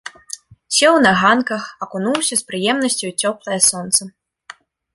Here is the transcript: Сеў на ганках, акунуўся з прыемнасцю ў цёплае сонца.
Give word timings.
Сеў 0.77 0.95
на 1.05 1.11
ганках, 1.23 1.67
акунуўся 1.87 2.33
з 2.41 2.47
прыемнасцю 2.49 3.05
ў 3.11 3.29
цёплае 3.29 3.59
сонца. 3.69 4.01